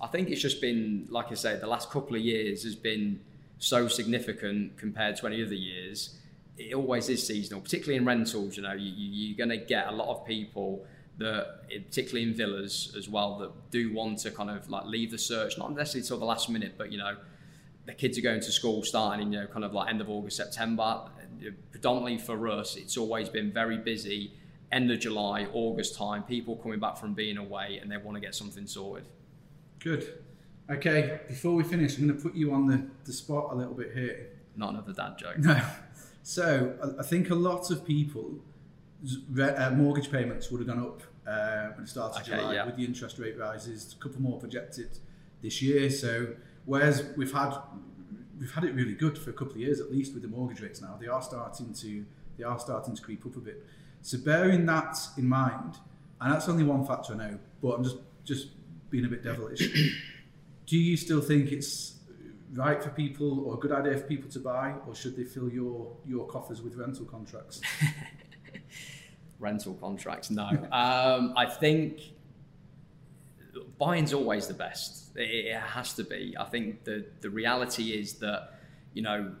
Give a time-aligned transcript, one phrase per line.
[0.00, 3.20] I think it's just been, like I say, the last couple of years has been
[3.58, 6.16] so significant compared to any other years.
[6.56, 8.56] It always is seasonal, particularly in rentals.
[8.56, 10.84] You know, you, you, are going to get a lot of people
[11.18, 15.18] that, particularly in villas as well, that do want to kind of like leave the
[15.18, 17.16] search, not necessarily till the last minute, but you know,
[17.86, 20.08] the kids are going to school starting, in you know, kind of like end of
[20.08, 21.02] August, September.
[21.70, 24.32] Predominantly for us, it's always been very busy.
[24.72, 28.20] End of July, August time, people coming back from being away and they want to
[28.20, 29.04] get something sorted.
[29.80, 30.18] Good.
[30.70, 33.74] Okay, before we finish, I'm going to put you on the, the spot a little
[33.74, 34.28] bit here.
[34.56, 35.38] Not another dad joke.
[35.38, 35.60] No.
[36.22, 38.34] So I think a lot of people,
[39.40, 42.66] uh, mortgage payments would have gone up uh, when it started okay, July yeah.
[42.66, 43.96] with the interest rate rises.
[43.98, 44.98] A couple more projected
[45.42, 45.90] this year.
[45.90, 46.34] So
[46.66, 47.56] whereas we've had
[48.38, 50.60] we've had it really good for a couple of years at least with the mortgage
[50.60, 52.04] rates now, they are starting to
[52.38, 53.64] they are starting to creep up a bit.
[54.02, 55.76] So bearing that in mind,
[56.20, 58.48] and that's only one factor I know, but I'm just just
[58.90, 59.60] being a bit devilish.
[60.66, 61.94] do you still think it's
[62.52, 65.48] right for people or a good idea for people to buy, or should they fill
[65.48, 67.60] your your coffers with rental contracts?
[69.38, 70.48] rental contracts, no.
[70.72, 72.00] um, I think
[73.78, 75.16] buying's always the best.
[75.16, 76.36] It, has to be.
[76.38, 78.60] I think the the reality is that
[78.94, 79.32] you know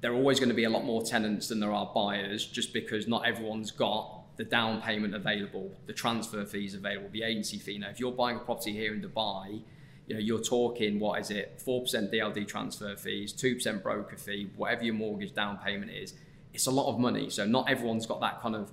[0.00, 2.72] there are always going to be a lot more tenants than there are buyers, just
[2.72, 7.78] because not everyone's got the down payment available, the transfer fees available, the agency fee.
[7.78, 9.62] Now, if you're buying a property here in Dubai,
[10.06, 14.84] you know, you're talking, what is it, 4% DLD transfer fees, 2% broker fee, whatever
[14.84, 16.14] your mortgage down payment is,
[16.52, 17.30] it's a lot of money.
[17.30, 18.70] So not everyone's got that kind of,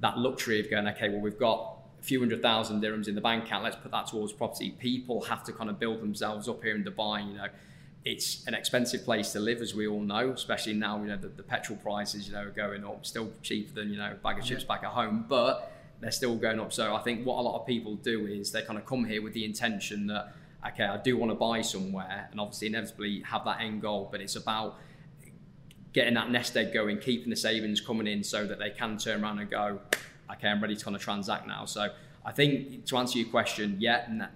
[0.00, 3.20] that luxury of going, okay, well, we've got a few hundred thousand dirhams in the
[3.20, 4.70] bank account, let's put that towards property.
[4.78, 7.48] People have to kind of build themselves up here in Dubai, you know,
[8.04, 11.28] it's an expensive place to live, as we all know, especially now, you know, the,
[11.28, 14.38] the petrol prices, you know, are going up, still cheaper than, you know, a bag
[14.38, 14.68] of chips yeah.
[14.68, 16.72] back at home, but they're still going up.
[16.72, 19.20] So I think what a lot of people do is they kind of come here
[19.20, 20.32] with the intention that,
[20.66, 24.20] okay, I do want to buy somewhere and obviously inevitably have that end goal, but
[24.20, 24.78] it's about
[25.92, 29.22] getting that nest egg going, keeping the savings coming in so that they can turn
[29.22, 29.80] around and go,
[30.32, 31.64] okay, I'm ready to kind of transact now.
[31.64, 31.88] So
[32.24, 34.28] I think to answer your question, yeah,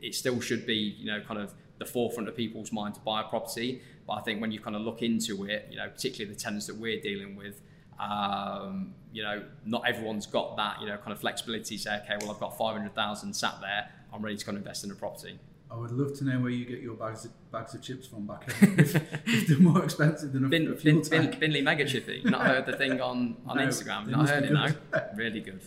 [0.00, 3.22] it still should be, you know, kind of the forefront of people's mind to buy
[3.22, 3.82] a property.
[4.06, 6.66] But I think when you kind of look into it, you know, particularly the tenants
[6.66, 7.60] that we're dealing with,
[7.98, 11.76] um, you know, not everyone's got that, you know, kind of flexibility.
[11.76, 13.90] Say, okay, well, I've got five hundred thousand sat there.
[14.12, 15.38] I'm ready to kind of invest in a property.
[15.70, 18.26] I would love to know where you get your bags of, bags of chips from
[18.26, 18.74] back home.
[18.78, 21.38] if, if they're more expensive than a, Bin, a fuel Bin, tank.
[21.38, 22.22] Bin, Binley Mega Chippy.
[22.24, 24.08] Not heard the thing on, on no, Instagram.
[24.08, 24.68] Not heard it now.
[25.14, 25.60] Really good.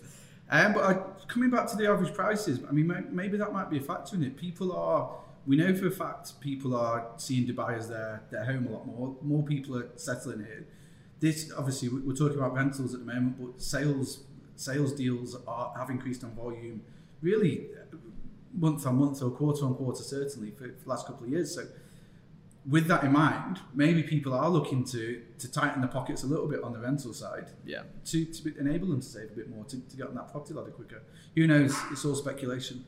[0.51, 0.93] Um, but I,
[1.27, 4.23] coming back to the average prices, I mean, maybe that might be a factor in
[4.23, 4.35] it.
[4.35, 5.09] People are
[5.45, 8.87] we know for a fact people are seeing Dubai as their, their home a lot
[8.87, 9.15] more.
[9.21, 10.65] More people are settling here.
[11.19, 14.23] This obviously we're talking about rentals at the moment, but sales
[14.55, 16.81] sales deals are have increased on volume,
[17.21, 17.67] really
[18.53, 21.53] month on month or quarter on quarter certainly for, for the last couple of years.
[21.53, 21.65] So
[22.69, 26.47] with that in mind, maybe people are looking to to tighten the pockets a little
[26.47, 27.49] bit on the rental side.
[27.65, 27.83] Yeah.
[28.05, 30.53] To, to enable them to save a bit more to, to get on that property
[30.53, 31.03] ladder quicker.
[31.35, 31.75] Who knows?
[31.91, 32.85] It's all speculation.